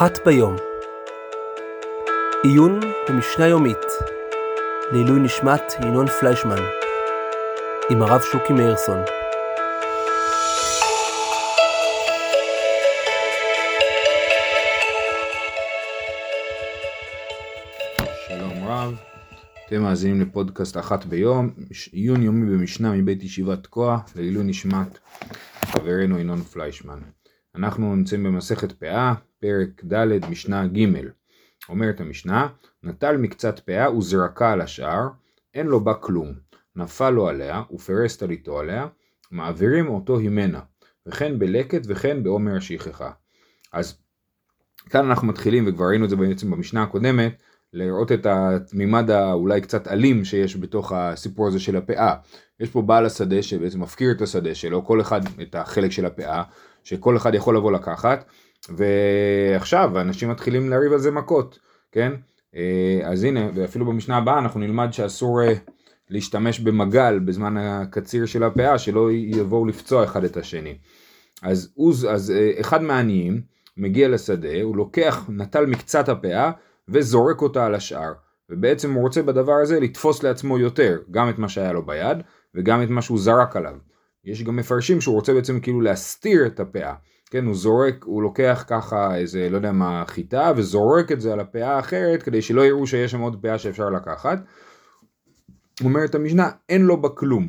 אחת 0.00 0.18
ביום. 0.26 0.56
עיון 2.42 2.80
במשנה 3.08 3.46
יומית 3.46 3.78
לעילוי 4.92 5.20
נשמת 5.20 5.62
ינון 5.82 6.06
פליישמן 6.06 6.62
עם 7.90 8.02
הרב 8.02 8.20
שוקי 8.20 8.52
מאירסון. 8.52 8.98
שלום 18.28 18.64
רב, 18.64 18.94
אתם 19.66 19.82
מאזינים 19.82 20.20
לפודקאסט 20.20 20.76
אחת 20.76 21.04
ביום, 21.04 21.50
עיון 21.92 22.22
יומי 22.22 22.56
במשנה 22.56 22.92
מבית 22.92 23.22
ישיבת 23.22 23.62
תקוע 23.62 23.98
לעילוי 24.16 24.44
נשמת 24.44 24.98
חברנו 25.64 26.18
ינון 26.18 26.42
פליישמן. 26.42 26.98
אנחנו 27.54 27.96
נמצאים 27.96 28.22
במסכת 28.22 28.72
פאה, 28.72 29.14
פרק 29.40 29.84
ד', 29.84 30.30
משנה 30.30 30.66
ג'. 30.66 30.86
אומרת 31.68 32.00
המשנה, 32.00 32.48
נטל 32.82 33.16
מקצת 33.16 33.58
פאה 33.58 33.96
וזרקה 33.96 34.52
על 34.52 34.60
השאר, 34.60 35.08
אין 35.54 35.66
לו 35.66 35.84
בה 35.84 35.94
כלום. 35.94 36.34
נפל 36.76 37.10
לו 37.10 37.28
עליה, 37.28 37.62
ופרס 37.72 38.16
טליתו 38.16 38.58
עליה, 38.58 38.86
מעבירים 39.30 39.88
אותו 39.88 40.18
הימנה, 40.18 40.60
וכן 41.06 41.38
בלקט 41.38 41.82
וכן 41.86 42.22
בעומר 42.22 42.56
השכחה. 42.56 43.10
אז 43.72 43.98
כאן 44.90 45.04
אנחנו 45.04 45.26
מתחילים, 45.26 45.64
וכבר 45.68 45.84
ראינו 45.84 46.04
את 46.04 46.10
זה 46.10 46.16
בעצם 46.16 46.50
במשנה 46.50 46.82
הקודמת, 46.82 47.42
לראות 47.72 48.12
את 48.12 48.26
המימד 48.26 49.10
האולי 49.10 49.60
קצת 49.60 49.88
אלים 49.88 50.24
שיש 50.24 50.56
בתוך 50.56 50.92
הסיפור 50.92 51.48
הזה 51.48 51.60
של 51.60 51.76
הפאה. 51.76 52.14
יש 52.60 52.70
פה 52.70 52.82
בעל 52.82 53.06
השדה 53.06 53.42
שבעצם 53.42 53.82
מפקיר 53.82 54.10
את 54.10 54.22
השדה 54.22 54.54
שלו, 54.54 54.84
כל 54.84 55.00
אחד 55.00 55.20
את 55.42 55.54
החלק 55.54 55.90
של 55.90 56.06
הפאה, 56.06 56.42
שכל 56.84 57.16
אחד 57.16 57.34
יכול 57.34 57.56
לבוא 57.56 57.72
לקחת, 57.72 58.24
ועכשיו 58.68 60.00
אנשים 60.00 60.30
מתחילים 60.30 60.70
לריב 60.70 60.92
על 60.92 60.98
זה 60.98 61.10
מכות, 61.10 61.58
כן? 61.92 62.12
אה, 62.56 63.00
אז 63.04 63.24
הנה, 63.24 63.50
ואפילו 63.54 63.86
במשנה 63.86 64.16
הבאה 64.16 64.38
אנחנו 64.38 64.60
נלמד 64.60 64.92
שאסור 64.92 65.42
אה, 65.42 65.52
להשתמש 66.10 66.60
במגל 66.60 67.18
בזמן 67.18 67.56
הקציר 67.56 68.26
של 68.26 68.42
הפאה, 68.42 68.78
שלא 68.78 69.12
יבואו 69.12 69.66
לפצוע 69.66 70.04
אחד 70.04 70.24
את 70.24 70.36
השני. 70.36 70.78
אז, 71.42 71.72
עוז, 71.76 72.06
אז 72.10 72.30
אה, 72.30 72.60
אחד 72.60 72.82
מהעניים 72.82 73.40
מגיע 73.76 74.08
לשדה, 74.08 74.62
הוא 74.62 74.76
לוקח, 74.76 75.24
נטל 75.28 75.66
מקצת 75.66 76.08
הפאה 76.08 76.50
וזורק 76.88 77.42
אותה 77.42 77.66
על 77.66 77.74
השאר. 77.74 78.12
ובעצם 78.50 78.92
הוא 78.92 79.02
רוצה 79.02 79.22
בדבר 79.22 79.52
הזה 79.52 79.80
לתפוס 79.80 80.22
לעצמו 80.22 80.58
יותר, 80.58 80.98
גם 81.10 81.28
את 81.28 81.38
מה 81.38 81.48
שהיה 81.48 81.72
לו 81.72 81.86
ביד 81.86 82.18
וגם 82.54 82.82
את 82.82 82.88
מה 82.90 83.02
שהוא 83.02 83.18
זרק 83.18 83.56
עליו. 83.56 83.74
יש 84.24 84.42
גם 84.42 84.56
מפרשים 84.56 85.00
שהוא 85.00 85.14
רוצה 85.14 85.34
בעצם 85.34 85.60
כאילו 85.60 85.80
להסתיר 85.80 86.46
את 86.46 86.60
הפאה. 86.60 86.94
כן, 87.30 87.44
הוא 87.44 87.54
זורק, 87.54 88.04
הוא 88.04 88.22
לוקח 88.22 88.64
ככה 88.68 89.16
איזה, 89.16 89.48
לא 89.50 89.56
יודע 89.56 89.72
מה, 89.72 90.04
חיטה 90.06 90.52
וזורק 90.56 91.12
את 91.12 91.20
זה 91.20 91.32
על 91.32 91.40
הפאה 91.40 91.76
האחרת 91.76 92.22
כדי 92.22 92.42
שלא 92.42 92.66
יראו 92.66 92.86
שיש 92.86 93.10
שם 93.10 93.20
עוד 93.20 93.42
פאה 93.42 93.58
שאפשר 93.58 93.90
לקחת. 93.90 94.38
אומרת 95.84 96.14
המשנה, 96.14 96.50
אין 96.68 96.82
לו 96.82 97.02
בה 97.02 97.08
כלום. 97.08 97.48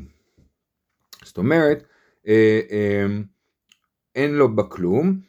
זאת 1.23 1.37
אומרת, 1.37 1.83
אה, 2.27 2.59
אה, 2.71 3.05
אין 4.15 4.33
לו 4.33 4.55
בה 4.55 4.63
כלום, 4.63 5.19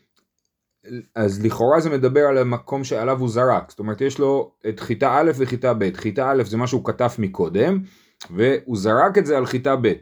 אז 1.15 1.45
לכאורה 1.45 1.81
זה 1.81 1.91
מדבר 1.91 2.21
על 2.21 2.39
המקום 2.39 2.85
שעליו 2.85 3.19
הוא 3.21 3.29
זרק, 3.29 3.71
זאת 3.71 3.79
אומרת 3.79 4.01
יש 4.01 4.19
לו 4.19 4.53
את 4.69 4.81
חיטה 4.81 5.19
א' 5.19 5.31
וחיטה 5.37 5.75
ב', 5.75 5.93
חיטה 5.95 6.31
א' 6.31 6.43
זה 6.43 6.57
מה 6.57 6.67
שהוא 6.67 6.85
כתב 6.85 7.09
מקודם, 7.19 7.79
והוא 8.31 8.77
זרק 8.77 9.19
את 9.19 9.27
זה 9.27 9.37
על 9.37 9.47
חיטה 9.47 9.77
ב', 9.77 9.93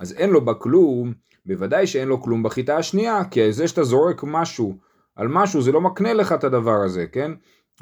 אז 0.00 0.12
אין 0.12 0.30
לו 0.30 0.44
בה 0.44 0.54
כלום, 0.54 1.12
בוודאי 1.46 1.86
שאין 1.86 2.08
לו 2.08 2.22
כלום 2.22 2.42
בחיטה 2.42 2.76
השנייה, 2.76 3.24
כי 3.24 3.52
זה 3.52 3.68
שאתה 3.68 3.84
זורק 3.84 4.24
משהו 4.26 4.76
על 5.16 5.28
משהו 5.28 5.62
זה 5.62 5.72
לא 5.72 5.80
מקנה 5.80 6.12
לך 6.12 6.32
את 6.32 6.44
הדבר 6.44 6.76
הזה, 6.84 7.06
כן? 7.06 7.30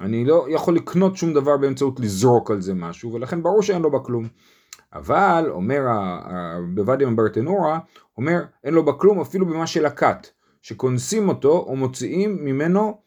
אני 0.00 0.24
לא 0.24 0.46
יכול 0.50 0.76
לקנות 0.76 1.16
שום 1.16 1.34
דבר 1.34 1.56
באמצעות 1.56 2.00
לזרוק 2.00 2.50
על 2.50 2.60
זה 2.60 2.74
משהו, 2.74 3.12
ולכן 3.12 3.42
ברור 3.42 3.62
שאין 3.62 3.82
לו 3.82 3.90
בה 3.90 3.98
כלום. 3.98 4.28
אבל, 4.92 5.46
אומר 5.50 5.80
בוואדי 6.74 7.04
מברטנורה, 7.04 7.78
אומר 8.18 8.44
אין 8.64 8.74
לו 8.74 8.84
בה 8.84 8.92
כלום 8.92 9.20
אפילו 9.20 9.46
במה 9.46 9.66
שלקט. 9.66 10.26
שכונסים 10.66 11.28
אותו 11.28 11.64
או 11.68 11.76
מוציאים 11.76 12.44
ממנו 12.44 13.00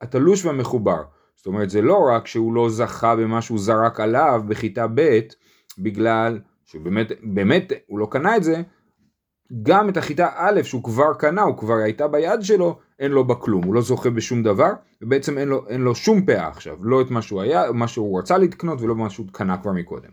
התלוש 0.00 0.44
והמחובר. 0.44 1.02
זאת 1.36 1.46
אומרת 1.46 1.70
זה 1.70 1.82
לא 1.82 1.98
רק 2.14 2.26
שהוא 2.26 2.54
לא 2.54 2.70
זכה 2.70 3.16
במה 3.16 3.42
שהוא 3.42 3.58
זרק 3.58 4.00
עליו 4.00 4.42
בכיתה 4.48 4.86
ב' 4.94 5.18
בגלל 5.78 6.40
שבאמת 6.72 7.12
באמת 7.22 7.72
הוא 7.86 7.98
לא 7.98 8.08
קנה 8.10 8.36
את 8.36 8.44
זה, 8.44 8.62
גם 9.62 9.88
את 9.88 9.96
הכיתה 9.96 10.28
א' 10.36 10.62
שהוא 10.62 10.84
כבר 10.84 11.14
קנה, 11.18 11.42
הוא 11.42 11.58
כבר 11.58 11.74
הייתה 11.74 12.08
ביד 12.08 12.42
שלו, 12.42 12.78
אין 12.98 13.12
לו 13.12 13.24
בה 13.24 13.34
כלום, 13.34 13.64
הוא 13.64 13.74
לא 13.74 13.80
זוכה 13.80 14.10
בשום 14.10 14.42
דבר, 14.42 14.70
ובעצם 15.02 15.38
אין 15.38 15.48
לו, 15.48 15.68
אין 15.68 15.80
לו 15.80 15.94
שום 15.94 16.26
פאה 16.26 16.48
עכשיו, 16.48 16.76
לא 16.80 17.02
את 17.02 17.10
מה 17.10 17.22
שהוא 17.22 17.42
היה, 17.42 17.72
מה 17.72 17.88
שהוא 17.88 18.18
רצה 18.18 18.38
לקנות 18.38 18.80
ולא 18.80 18.94
מה 18.94 19.10
שהוא 19.10 19.26
קנה 19.32 19.58
כבר 19.58 19.72
מקודם. 19.72 20.10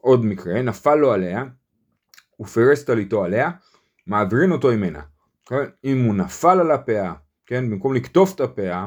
עוד 0.00 0.24
מקרה, 0.24 0.62
נפל 0.62 0.94
לו 0.94 1.12
עליה, 1.12 1.44
ופרס 2.40 2.84
טליתו 2.84 3.24
עליה, 3.24 3.50
מעבירים 4.06 4.52
אותו 4.52 4.68
ממנה. 4.68 5.00
כן? 5.46 5.64
אם 5.84 6.04
הוא 6.04 6.14
נפל 6.14 6.60
על 6.60 6.70
הפאה, 6.70 7.12
כן, 7.46 7.70
במקום 7.70 7.94
לקטוף 7.94 8.34
את 8.34 8.40
הפאה 8.40 8.86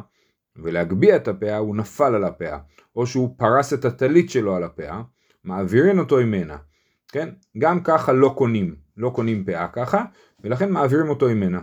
ולהגביה 0.56 1.16
את 1.16 1.28
הפאה, 1.28 1.58
הוא 1.58 1.76
נפל 1.76 2.16
על 2.16 2.24
הפאה, 2.24 2.58
או 2.96 3.08
שהוא 3.08 3.36
פרס 3.38 3.74
את 3.74 3.86
הטלית 3.86 4.30
שלו 4.30 4.56
על 4.56 4.64
הפאה, 4.64 5.02
מעבירים 5.44 6.00
אותו 6.00 6.18
ממנה, 6.18 6.58
כן, 7.12 7.30
גם 7.58 7.84
ככה 7.84 8.14
לא 8.14 8.34
קונים, 8.38 8.76
לא 8.98 9.10
קונים 9.10 9.46
פאה 9.46 9.68
ככה, 9.68 10.04
ולכן 10.44 10.72
מעבירים 10.72 11.10
אותו 11.10 11.30
ממנה. 11.30 11.60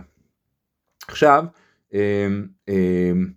עכשיו, 1.07 1.45
אמ, 1.93 2.47
אמ, 2.67 3.27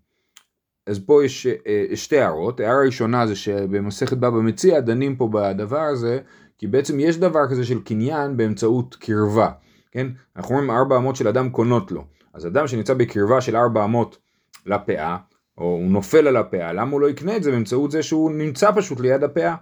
אז 0.86 1.00
פה 1.06 1.24
יש 1.24 1.46
אה, 1.46 1.96
שתי 1.96 2.18
הערות, 2.18 2.60
הערה 2.60 2.84
ראשונה 2.84 3.26
זה 3.26 3.36
שבמסכת 3.36 4.16
בבא 4.16 4.40
מציע 4.40 4.80
דנים 4.80 5.16
פה 5.16 5.28
בדבר 5.32 5.80
הזה, 5.80 6.18
כי 6.58 6.66
בעצם 6.66 7.00
יש 7.00 7.16
דבר 7.16 7.50
כזה 7.50 7.64
של 7.64 7.82
קניין 7.82 8.36
באמצעות 8.36 8.94
קרבה. 9.00 9.50
כן? 9.92 10.06
אנחנו 10.36 10.54
רואים 10.54 10.70
ארבע 10.70 10.96
אמות 10.96 11.16
של 11.16 11.28
אדם 11.28 11.50
קונות 11.50 11.92
לו. 11.92 12.04
אז 12.34 12.46
אדם 12.46 12.66
שנמצא 12.66 12.94
בקרבה 12.94 13.40
של 13.40 13.56
ארבע 13.56 13.84
אמות 13.84 14.18
לפאה, 14.66 15.16
או 15.58 15.64
הוא 15.64 15.90
נופל 15.90 16.26
על 16.26 16.36
הפאה, 16.36 16.72
למה 16.72 16.90
הוא 16.92 17.00
לא 17.00 17.10
יקנה 17.10 17.36
את 17.36 17.42
זה 17.42 17.50
באמצעות 17.50 17.90
זה 17.90 18.02
שהוא 18.02 18.30
נמצא 18.30 18.70
פשוט 18.76 19.00
ליד 19.00 19.24
הפאה? 19.24 19.54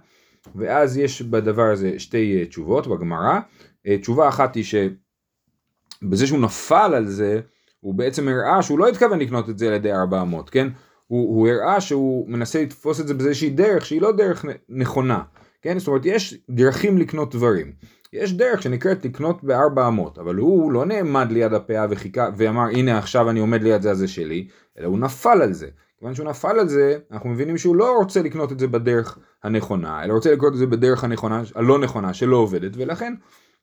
ואז 0.55 0.97
יש 0.97 1.21
בדבר 1.21 1.71
הזה 1.71 1.99
שתי 1.99 2.39
אה, 2.39 2.45
תשובות 2.45 2.87
בגמרא. 2.87 3.39
אה, 3.87 3.97
תשובה 3.97 4.29
אחת 4.29 4.55
היא 4.55 4.63
שבזה 4.63 6.27
שהוא 6.27 6.39
נפל 6.39 6.93
על 6.95 7.07
זה, 7.07 7.41
הוא 7.79 7.93
בעצם 7.93 8.27
הראה 8.27 8.61
שהוא 8.61 8.79
לא 8.79 8.87
התכוון 8.87 9.19
לקנות 9.19 9.49
את 9.49 9.57
זה 9.57 9.67
על 9.67 9.73
ידי 9.73 9.93
ארבע 9.93 10.21
אמות, 10.21 10.49
כן? 10.49 10.67
הוא, 11.07 11.35
הוא 11.35 11.47
הראה 11.47 11.81
שהוא 11.81 12.29
מנסה 12.29 12.63
לתפוס 12.63 12.99
את 13.01 13.07
זה 13.07 13.13
באיזושהי 13.13 13.49
דרך 13.49 13.85
שהיא 13.85 14.01
לא 14.01 14.11
דרך 14.11 14.45
נכונה, 14.69 15.21
כן? 15.61 15.79
זאת 15.79 15.87
אומרת 15.87 16.05
יש 16.05 16.37
דרכים 16.49 16.97
לקנות 16.97 17.35
דברים. 17.35 17.71
יש 18.13 18.33
דרך 18.33 18.61
שנקראת 18.61 19.05
לקנות 19.05 19.43
בארבע 19.43 19.87
אמות, 19.87 20.17
אבל 20.17 20.35
הוא 20.35 20.71
לא 20.71 20.85
נעמד 20.85 21.31
ליד 21.31 21.53
הפאה 21.53 21.85
וחיכה 21.89 22.29
ואמר 22.37 22.63
הנה 22.63 22.97
עכשיו 22.97 23.29
אני 23.29 23.39
עומד 23.39 23.63
ליד 23.63 23.81
זה, 23.81 23.93
זה 23.93 24.07
שלי, 24.07 24.47
אלא 24.77 24.87
הוא 24.87 24.99
נפל 24.99 25.41
על 25.41 25.53
זה. 25.53 25.69
כיוון 25.97 26.15
שהוא 26.15 26.29
נפל 26.29 26.59
על 26.59 26.67
זה, 26.67 26.99
אנחנו 27.11 27.29
מבינים 27.29 27.57
שהוא 27.57 27.75
לא 27.75 27.95
רוצה 27.97 28.21
לקנות 28.21 28.51
את 28.51 28.59
זה 28.59 28.67
בדרך 28.67 29.17
הנכונה, 29.43 30.03
אלא 30.03 30.13
רוצה 30.13 30.33
לקנות 30.33 30.53
את 30.53 30.57
זה 30.57 30.65
בדרך 30.65 31.03
הנכונה, 31.03 31.41
הלא 31.55 31.79
נכונה, 31.79 32.13
שלא 32.13 32.37
עובדת, 32.37 32.71
ולכן 32.75 33.13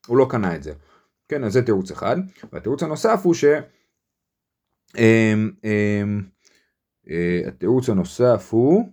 הוא 0.07 0.17
לא 0.17 0.27
קנה 0.31 0.57
את 0.57 0.63
זה. 0.63 0.73
כן, 1.29 1.45
אז 1.45 1.53
זה 1.53 1.63
תירוץ 1.63 1.91
אחד. 1.91 2.17
והתירוץ 2.53 2.83
הנוסף 2.83 3.21
הוא 3.23 3.35
ש... 3.35 3.45
אמ, 4.99 5.51
אמ, 5.65 6.23
אה, 7.11 7.41
התירוץ 7.49 7.89
הנוסף 7.89 8.49
הוא... 8.51 8.89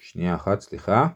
שנייה 0.00 0.34
אחת, 0.34 0.60
סליחה. 0.60 1.06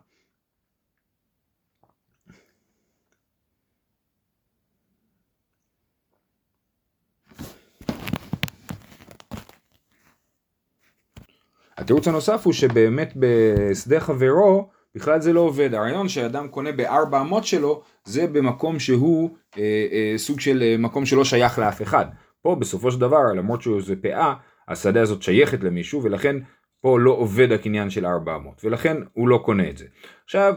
התירוץ 11.79 12.09
הנוסף 12.09 12.43
הוא 12.45 12.53
שבאמת 12.53 13.13
בשדה 13.17 14.01
חברו 14.01 14.69
בכלל 14.95 15.21
זה 15.21 15.33
לא 15.33 15.41
עובד. 15.41 15.75
הרעיון 15.75 16.09
שאדם 16.09 16.49
קונה 16.49 16.73
בארבע 16.73 17.21
אמות 17.21 17.45
שלו 17.45 17.83
זה 18.05 18.27
במקום 18.27 18.79
שהוא 18.79 19.37
אה, 19.59 19.87
אה, 19.93 20.15
סוג 20.17 20.41
של 20.41 20.63
אה, 20.63 20.77
מקום 20.79 21.07
שלא 21.07 21.25
שייך 21.25 21.59
לאף 21.59 21.83
אחד. 21.83 22.07
פה 22.43 22.55
בסופו 22.55 22.91
של 22.91 23.01
דבר 23.01 23.33
למרות 23.37 23.63
שזה 23.63 23.97
פאה 23.97 24.35
השדה 24.69 25.03
הזאת 25.03 25.23
שייכת 25.23 25.65
למישהו 25.65 26.03
ולכן 26.03 26.37
פה 26.81 27.01
לא 27.01 27.11
עובד 27.11 27.53
הקניין 27.53 27.91
של 27.91 28.07
ארבע 28.07 28.37
אמות 28.37 28.65
ולכן 28.65 28.97
הוא 29.13 29.29
לא 29.29 29.43
קונה 29.45 29.71
את 29.71 29.77
זה. 29.77 29.85
עכשיו 30.25 30.55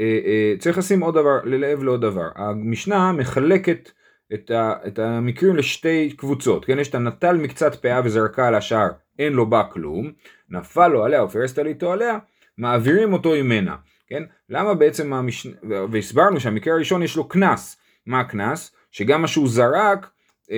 אה, 0.00 0.18
אה, 0.24 0.54
צריך 0.58 0.78
לשים 0.78 1.00
עוד 1.00 1.14
דבר, 1.14 1.38
ללב 1.44 1.82
לעוד 1.82 2.00
דבר. 2.00 2.28
המשנה 2.36 3.12
מחלקת 3.12 3.90
את, 4.34 4.50
ה, 4.50 4.74
את 4.86 4.98
המקרים 4.98 5.56
לשתי 5.56 6.12
קבוצות, 6.16 6.64
כן? 6.64 6.78
יש 6.78 6.88
את 6.88 6.94
הנטל 6.94 7.36
מקצת 7.36 7.74
פאה 7.74 8.00
וזרקה 8.04 8.48
על 8.48 8.54
השאר, 8.54 8.88
אין 9.20 9.32
לו 9.32 9.46
בה 9.46 9.62
כלום, 9.72 10.10
נפל 10.50 10.88
לו 10.88 11.04
עליה 11.04 11.24
ופרסת 11.24 11.58
ליטו 11.58 11.92
עליה, 11.92 12.18
מעבירים 12.58 13.12
אותו 13.12 13.30
ממנה, 13.30 13.76
כן? 14.06 14.22
למה 14.48 14.74
בעצם 14.74 15.12
המשנה, 15.12 15.52
והסברנו 15.90 16.40
שהמקרה 16.40 16.74
הראשון 16.74 17.02
יש 17.02 17.16
לו 17.16 17.28
קנס, 17.28 17.76
מה 18.06 18.20
הקנס? 18.20 18.72
שגם 18.90 19.22
מה 19.22 19.28
שהוא 19.28 19.48
זרק, 19.48 20.10
אה, 20.50 20.56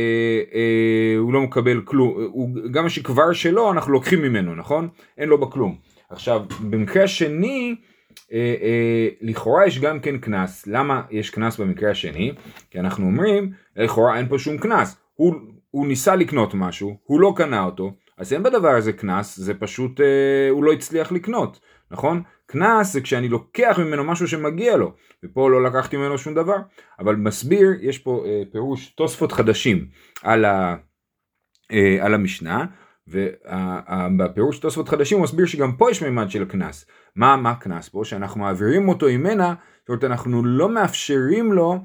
אה, 0.54 1.14
הוא 1.18 1.32
לא 1.32 1.40
מקבל 1.40 1.80
כלום, 1.84 2.08
הוא, 2.32 2.48
גם 2.70 2.84
מה 2.84 2.90
שכבר 2.90 3.32
שלו 3.32 3.72
אנחנו 3.72 3.92
לוקחים 3.92 4.22
ממנו, 4.22 4.54
נכון? 4.54 4.88
אין 5.18 5.28
לו 5.28 5.38
בכלום. 5.38 5.76
עכשיו, 6.10 6.42
במקרה 6.70 7.04
השני, 7.04 7.76
אה, 8.32 8.54
אה, 8.62 9.08
לכאורה 9.20 9.66
יש 9.66 9.80
גם 9.80 10.00
כן 10.00 10.18
קנס. 10.18 10.66
למה 10.66 11.02
יש 11.10 11.30
קנס 11.30 11.60
במקרה 11.60 11.90
השני? 11.90 12.32
כי 12.70 12.80
אנחנו 12.80 13.06
אומרים, 13.06 13.52
לכאורה 13.76 14.18
אין 14.18 14.28
פה 14.28 14.38
שום 14.38 14.58
קנס. 14.58 14.96
הוא, 15.14 15.34
הוא 15.70 15.86
ניסה 15.86 16.16
לקנות 16.16 16.54
משהו, 16.54 16.96
הוא 17.04 17.20
לא 17.20 17.32
קנה 17.36 17.64
אותו, 17.64 17.92
אז 18.22 18.32
אין 18.32 18.42
בדבר 18.42 18.68
הזה 18.68 18.92
קנס, 18.92 19.36
זה 19.36 19.54
פשוט, 19.54 20.00
אה, 20.00 20.48
הוא 20.50 20.64
לא 20.64 20.72
הצליח 20.72 21.12
לקנות, 21.12 21.60
נכון? 21.90 22.22
קנס 22.46 22.92
זה 22.92 23.00
כשאני 23.00 23.28
לוקח 23.28 23.78
ממנו 23.78 24.04
משהו 24.04 24.28
שמגיע 24.28 24.76
לו, 24.76 24.92
ופה 25.24 25.50
לא 25.50 25.62
לקחתי 25.62 25.96
ממנו 25.96 26.18
שום 26.18 26.34
דבר. 26.34 26.56
אבל 26.98 27.16
מסביר, 27.16 27.70
יש 27.80 27.98
פה 27.98 28.24
אה, 28.26 28.42
פירוש 28.52 28.86
תוספות 28.86 29.32
חדשים 29.32 29.86
על, 30.22 30.44
ה, 30.44 30.76
אה, 31.72 31.98
על 32.00 32.14
המשנה, 32.14 32.64
ובפירוש 33.08 34.58
תוספות 34.58 34.88
חדשים 34.88 35.18
הוא 35.18 35.24
מסביר 35.24 35.46
שגם 35.46 35.76
פה 35.76 35.90
יש 35.90 36.02
מימד 36.02 36.30
של 36.30 36.44
קנס. 36.44 36.86
מה 37.16 37.36
מה 37.36 37.54
קנס 37.54 37.88
פה? 37.88 38.04
שאנחנו 38.04 38.40
מעבירים 38.40 38.88
אותו 38.88 39.06
ממנה, 39.06 39.54
זאת 39.80 39.88
אומרת 39.88 40.04
אנחנו 40.04 40.44
לא 40.44 40.68
מאפשרים 40.68 41.52
לו, 41.52 41.78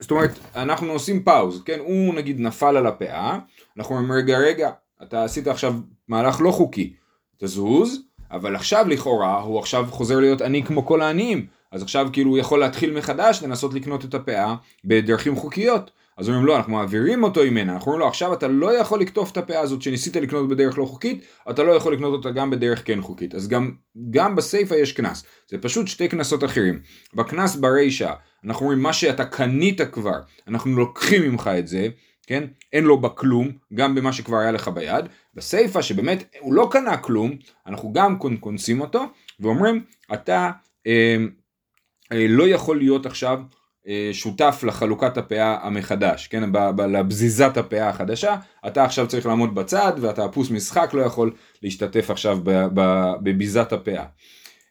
זאת 0.00 0.10
אומרת 0.10 0.30
אנחנו 0.56 0.92
עושים 0.92 1.22
פאוז, 1.22 1.62
כן? 1.64 1.78
הוא 1.78 2.14
נגיד 2.14 2.40
נפל 2.40 2.76
על 2.76 2.86
הפאה, 2.86 3.38
אנחנו 3.78 3.96
אומרים 3.96 4.12
רגע 4.12 4.38
רגע, 4.38 4.70
אתה 5.02 5.24
עשית 5.24 5.46
עכשיו 5.46 5.74
מהלך 6.08 6.40
לא 6.40 6.50
חוקי, 6.50 6.92
תזוז, 7.36 8.02
אבל 8.30 8.56
עכשיו 8.56 8.88
לכאורה 8.88 9.40
הוא 9.40 9.58
עכשיו 9.58 9.86
חוזר 9.90 10.20
להיות 10.20 10.40
עני 10.40 10.62
כמו 10.62 10.86
כל 10.86 11.02
העניים, 11.02 11.46
אז 11.72 11.82
עכשיו 11.82 12.08
כאילו 12.12 12.30
הוא 12.30 12.38
יכול 12.38 12.60
להתחיל 12.60 12.92
מחדש 12.98 13.42
לנסות 13.42 13.74
לקנות 13.74 14.04
את 14.04 14.14
הפאה 14.14 14.54
בדרכים 14.84 15.36
חוקיות. 15.36 15.90
אז 16.20 16.28
אומרים 16.28 16.46
לא, 16.46 16.56
אנחנו 16.56 16.72
מעבירים 16.72 17.22
אותו 17.22 17.40
ממנה, 17.44 17.72
אנחנו 17.72 17.86
אומרים 17.86 18.00
לו 18.00 18.08
עכשיו 18.08 18.32
אתה 18.32 18.48
לא 18.48 18.78
יכול 18.78 19.00
לקטוף 19.00 19.32
את 19.32 19.36
הפאה 19.36 19.60
הזאת 19.60 19.82
שניסית 19.82 20.16
לקנות 20.16 20.48
בדרך 20.48 20.78
לא 20.78 20.84
חוקית, 20.84 21.24
אתה 21.50 21.62
לא 21.62 21.72
יכול 21.72 21.94
לקנות 21.94 22.12
אותה 22.12 22.30
גם 22.30 22.50
בדרך 22.50 22.86
כן 22.86 23.00
חוקית. 23.00 23.34
אז 23.34 23.48
גם, 23.48 23.70
גם 24.10 24.36
בסיפה 24.36 24.76
יש 24.76 24.92
קנס, 24.92 25.24
זה 25.48 25.58
פשוט 25.58 25.86
שתי 25.86 26.08
קנסות 26.08 26.44
אחרים. 26.44 26.80
בקנס 27.14 27.56
ברישה, 27.56 28.12
אנחנו 28.44 28.66
אומרים 28.66 28.82
מה 28.82 28.92
שאתה 28.92 29.24
קנית 29.24 29.80
כבר, 29.80 30.20
אנחנו 30.48 30.76
לוקחים 30.76 31.22
ממך 31.22 31.50
את 31.58 31.68
זה, 31.68 31.88
כן? 32.26 32.44
אין 32.72 32.84
לו 32.84 33.00
בה 33.00 33.08
כלום, 33.08 33.50
גם 33.74 33.94
במה 33.94 34.12
שכבר 34.12 34.36
היה 34.36 34.52
לך 34.52 34.68
ביד. 34.68 35.04
בסיפה 35.34 35.82
שבאמת 35.82 36.34
הוא 36.40 36.54
לא 36.54 36.68
קנה 36.70 36.96
כלום, 36.96 37.32
אנחנו 37.66 37.92
גם 37.92 38.16
קונסים 38.40 38.80
אותו, 38.80 39.04
ואומרים 39.40 39.84
אתה 40.12 40.50
אה, 40.86 41.16
אה, 42.12 42.26
לא 42.28 42.48
יכול 42.48 42.78
להיות 42.78 43.06
עכשיו 43.06 43.40
שותף 44.12 44.64
לחלוקת 44.66 45.16
הפאה 45.16 45.58
המחדש, 45.62 46.26
כן, 46.26 46.42
לבזיזת 46.88 47.56
הפאה 47.56 47.88
החדשה, 47.88 48.36
אתה 48.66 48.84
עכשיו 48.84 49.06
צריך 49.08 49.26
לעמוד 49.26 49.54
בצד 49.54 49.92
ואתה 50.00 50.28
פוס 50.28 50.50
משחק 50.50 50.90
לא 50.94 51.02
יכול 51.02 51.32
להשתתף 51.62 52.10
עכשיו 52.10 52.38
בביזת 53.22 53.72
הפאה. 53.72 54.04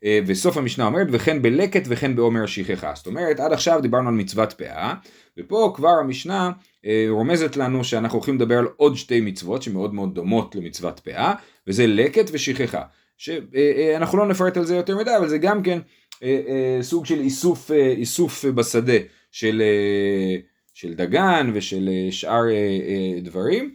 אה, 0.04 0.19
וסוף 0.27 0.57
המשנה 0.57 0.86
אומרת 0.86 1.07
וכן 1.12 1.42
בלקט 1.42 1.83
וכן 1.88 2.16
בעומר 2.16 2.44
השכחה, 2.44 2.92
זאת 2.95 3.07
אומרת 3.07 3.39
עד 3.39 3.54
עכשיו 3.54 3.81
דיברנו 3.81 4.10
על 4.10 4.16
מצוות 4.16 4.54
פאה, 4.54 4.94
ופה 5.38 5.74
כבר 5.75 5.89
המשנה 6.00 6.51
אה, 6.86 7.06
רומזת 7.10 7.57
לנו 7.57 7.83
שאנחנו 7.83 8.18
הולכים 8.18 8.36
לדבר 8.36 8.57
על 8.57 8.68
עוד 8.77 8.95
שתי 8.95 9.21
מצוות 9.21 9.63
שמאוד 9.63 9.94
מאוד 9.94 10.16
דומות 10.16 10.56
למצוות 10.56 11.00
פאה, 11.00 11.33
וזה 11.68 11.88
לקט 11.88 12.30
ושכחה, 12.33 12.81
שאנחנו 13.18 14.18
לא 14.18 14.27
נפרט 14.27 14.57
על 14.57 14.66
זה 14.66 14.75
יותר 14.75 14.98
מדי, 14.98 15.18
אבל 15.18 15.30
זה 15.30 15.38
גם 15.38 15.63
כן 15.63 15.71
אה, 15.71 15.80
אה, 15.80 15.81
סוג 16.81 17.06
של 17.06 17.19
איסוף, 17.19 17.71
אה, 17.71 17.92
איסוף 17.92 18.45
בשדה 18.45 18.98
של, 19.31 19.62
של 20.74 20.94
דגן 20.94 21.51
ושל 21.54 21.89
שאר 22.12 22.44
דברים. 23.21 23.74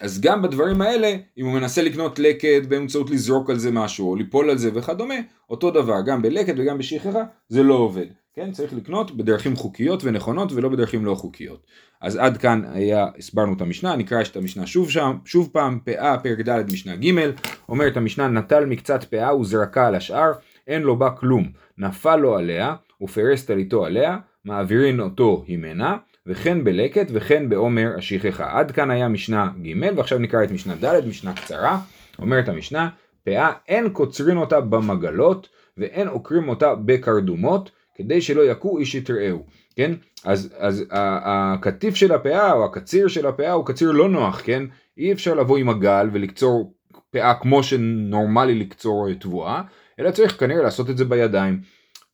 אז 0.00 0.20
גם 0.20 0.42
בדברים 0.42 0.82
האלה, 0.82 1.16
אם 1.38 1.46
הוא 1.46 1.54
מנסה 1.54 1.82
לקנות 1.82 2.18
לקט 2.18 2.66
באמצעות 2.68 3.10
לזרוק 3.10 3.50
על 3.50 3.58
זה 3.58 3.70
משהו, 3.70 4.10
או 4.10 4.16
ליפול 4.16 4.50
על 4.50 4.58
זה 4.58 4.70
וכדומה, 4.74 5.14
אותו 5.50 5.70
דבר, 5.70 6.00
גם 6.06 6.22
בלקט 6.22 6.54
וגם 6.58 6.78
בשכחה, 6.78 7.22
זה 7.48 7.62
לא 7.62 7.74
עובד. 7.74 8.06
כן, 8.34 8.52
צריך 8.52 8.74
לקנות 8.74 9.16
בדרכים 9.16 9.56
חוקיות 9.56 10.04
ונכונות 10.04 10.52
ולא 10.52 10.68
בדרכים 10.68 11.04
לא 11.04 11.14
חוקיות. 11.14 11.66
אז 12.00 12.16
עד 12.16 12.36
כאן 12.36 12.62
היה, 12.72 13.06
הסברנו 13.18 13.52
את 13.52 13.60
המשנה, 13.60 13.96
נקרא 13.96 14.22
את 14.22 14.36
המשנה 14.36 14.66
שוב 14.66 14.90
שם, 14.90 15.16
שוב 15.24 15.48
פעם, 15.52 15.78
פאה, 15.84 16.18
פרק 16.18 16.40
ד' 16.40 16.72
משנה 16.72 16.96
ג', 16.96 17.30
אומרת 17.68 17.96
המשנה, 17.96 18.28
נטל 18.28 18.64
מקצת 18.64 19.04
פאה 19.04 19.36
וזרקה 19.36 19.86
על 19.86 19.94
השאר, 19.94 20.32
אין 20.66 20.82
לו 20.82 20.96
בה 20.96 21.10
כלום, 21.10 21.48
נפל 21.78 22.16
לו 22.16 22.36
עליה, 22.36 22.74
ופרס 23.02 23.44
טליתו 23.44 23.84
עליה, 23.84 24.18
מעבירין 24.44 25.00
אותו 25.00 25.44
הימנה, 25.46 25.96
וכן 26.26 26.64
בלקט 26.64 27.06
וכן 27.12 27.48
בעומר 27.48 27.90
השכחה. 27.98 28.58
עד 28.58 28.70
כאן 28.70 28.90
היה 28.90 29.08
משנה 29.08 29.50
ג' 29.62 29.96
ועכשיו 29.96 30.18
נקרא 30.18 30.44
את 30.44 30.50
משנה 30.50 30.74
ד', 30.74 31.06
משנה 31.08 31.32
קצרה. 31.34 31.78
אומרת 32.18 32.48
המשנה, 32.48 32.88
פאה 33.24 33.52
אין 33.68 33.88
קוצרין 33.88 34.36
אותה 34.36 34.60
במגלות, 34.60 35.48
ואין 35.76 36.08
עוקרים 36.08 36.48
אותה 36.48 36.74
בקרדומות, 36.74 37.70
כדי 37.94 38.20
שלא 38.20 38.40
יכו 38.40 38.78
איש 38.78 38.94
יתראהו. 38.94 39.46
כן? 39.76 39.92
אז, 40.24 40.54
אז 40.58 40.84
הקטיף 40.90 41.94
של 41.94 42.12
הפאה 42.12 42.52
או 42.52 42.64
הקציר 42.64 43.08
של 43.08 43.26
הפאה 43.26 43.52
הוא 43.52 43.66
קציר 43.66 43.90
לא 43.90 44.08
נוח, 44.08 44.42
כן? 44.44 44.62
אי 44.98 45.12
אפשר 45.12 45.34
לבוא 45.34 45.58
עם 45.58 45.68
הגל 45.68 46.08
ולקצור 46.12 46.74
פאה 47.10 47.34
כמו 47.34 47.62
שנורמלי 47.62 48.54
לקצור 48.54 49.12
תבואה, 49.20 49.62
אלא 50.00 50.10
צריך 50.10 50.40
כנראה 50.40 50.62
לעשות 50.62 50.90
את 50.90 50.96
זה 50.96 51.04
בידיים. 51.04 51.60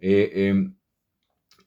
אה, 0.05 0.25
אה, 0.35 0.51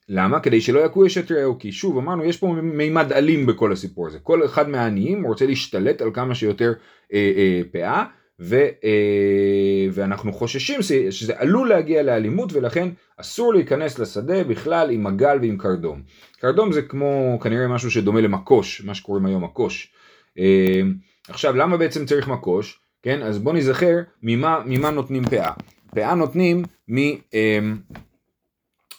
למה? 0.08 0.40
כדי 0.40 0.60
שלא 0.60 0.80
יכו 0.80 1.06
יש 1.06 1.18
את 1.18 1.32
רעהו, 1.32 1.58
כי 1.58 1.72
שוב 1.72 1.98
אמרנו 1.98 2.24
יש 2.24 2.36
פה 2.36 2.46
מימד 2.62 3.12
אלים 3.12 3.46
בכל 3.46 3.72
הסיפור 3.72 4.06
הזה, 4.06 4.18
כל 4.18 4.44
אחד 4.44 4.68
מהעניים 4.68 5.26
רוצה 5.26 5.46
להשתלט 5.46 6.02
על 6.02 6.10
כמה 6.14 6.34
שיותר 6.34 6.72
אה, 7.12 7.32
אה, 7.36 7.60
פאה, 7.72 8.04
ו, 8.40 8.54
אה, 8.84 9.88
ואנחנו 9.92 10.32
חוששים 10.32 10.82
שזה 11.10 11.32
עלול 11.36 11.68
להגיע 11.68 12.02
לאלימות 12.02 12.52
ולכן 12.52 12.88
אסור 13.16 13.54
להיכנס 13.54 13.98
לשדה 13.98 14.44
בכלל 14.44 14.90
עם 14.90 15.04
מגל 15.04 15.38
ועם 15.42 15.58
קרדום. 15.58 16.02
קרדום 16.40 16.72
זה 16.72 16.82
כמו 16.82 17.38
כנראה 17.42 17.68
משהו 17.68 17.90
שדומה 17.90 18.20
למקוש, 18.20 18.82
מה 18.84 18.94
שקוראים 18.94 19.26
היום 19.26 19.44
מקוש. 19.44 19.92
אה, 20.38 20.80
עכשיו 21.28 21.56
למה 21.56 21.76
בעצם 21.76 22.06
צריך 22.06 22.28
מקוש? 22.28 22.80
כן, 23.02 23.22
אז 23.22 23.38
בוא 23.38 23.52
נזכר 23.52 23.96
ממה, 24.22 24.60
ממה 24.66 24.90
נותנים 24.90 25.24
פאה. 25.24 25.52
פאה 25.94 26.14
נותנים 26.14 26.62
מ... 26.88 26.96
אמ, 27.34 27.76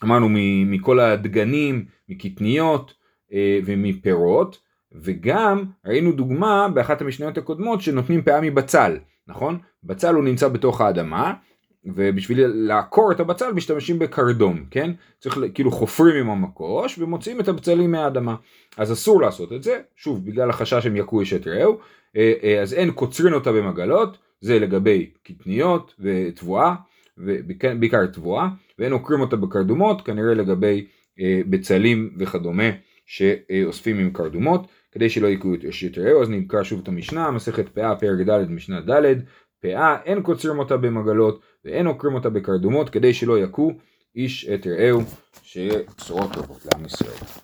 אמרנו 0.03 0.27
מכל 0.65 0.99
הדגנים, 0.99 1.85
מקטניות 2.09 2.93
אה, 3.33 3.59
ומפירות, 3.65 4.57
וגם 4.91 5.65
ראינו 5.85 6.11
דוגמה 6.11 6.67
באחת 6.73 7.01
המשניות 7.01 7.37
הקודמות 7.37 7.81
שנותנים 7.81 8.21
פאה 8.21 8.41
מבצל, 8.41 8.97
נכון? 9.27 9.57
בצל 9.83 10.15
הוא 10.15 10.23
נמצא 10.23 10.47
בתוך 10.47 10.81
האדמה, 10.81 11.33
ובשביל 11.85 12.47
לעקור 12.47 13.11
את 13.11 13.19
הבצל 13.19 13.53
משתמשים 13.53 13.99
בקרדום, 13.99 14.65
כן? 14.71 14.91
צריך 15.19 15.39
כאילו 15.53 15.71
חופרים 15.71 16.15
עם 16.15 16.29
המקוש 16.29 16.99
ומוציאים 16.99 17.39
את 17.39 17.47
הבצלים 17.47 17.91
מהאדמה. 17.91 18.35
אז 18.77 18.91
אסור 18.93 19.21
לעשות 19.21 19.53
את 19.53 19.63
זה, 19.63 19.81
שוב 19.95 20.25
בגלל 20.25 20.49
החשש 20.49 20.83
שהם 20.83 20.95
יכו 20.95 21.21
איש 21.21 21.33
את 21.33 21.47
רעהו, 21.47 21.77
אה, 22.15 22.33
אה, 22.43 22.61
אז 22.61 22.73
אין 22.73 22.91
קוצרין 22.91 23.33
אותה 23.33 23.51
במגלות, 23.51 24.17
זה 24.41 24.59
לגבי 24.59 25.11
קטניות 25.23 25.95
ותבואה, 25.99 26.75
בעיקר 27.79 28.05
תבואה, 28.05 28.47
ואין 28.79 28.91
עוקרים 28.91 29.21
אותה 29.21 29.35
בקרדומות, 29.35 30.01
כנראה 30.01 30.33
לגבי 30.33 30.87
אה, 31.19 31.41
בצלים 31.49 32.15
וכדומה 32.17 32.69
שאוספים 33.05 33.99
עם 33.99 34.11
קרדומות, 34.13 34.67
כדי 34.91 35.09
שלא 35.09 35.27
יקרו 35.27 35.53
אשת 35.69 35.97
רעהו, 35.97 36.21
אז 36.21 36.29
נקרא 36.29 36.63
שוב 36.63 36.79
את 36.83 36.87
המשנה, 36.87 37.31
מסכת 37.31 37.69
פאה, 37.69 37.95
פרק 37.95 38.27
ד', 38.29 38.49
משנה 38.49 38.81
ד', 38.81 39.15
פאה 39.61 40.01
אין 40.05 40.21
קוצרים 40.21 40.59
אותה 40.59 40.77
במגלות 40.77 41.41
ואין 41.65 41.87
עוקרים 41.87 42.15
אותה 42.15 42.29
בקרדומות 42.29 42.89
כדי 42.89 43.13
שלא 43.13 43.39
יכו 43.39 43.71
איש 44.15 44.45
את 44.45 44.67
רעהו, 44.67 45.01
שיהיה 45.43 45.79
בשורות 45.97 46.33
טובות 46.33 46.65
לעם 46.65 46.85
ישראל. 46.85 47.41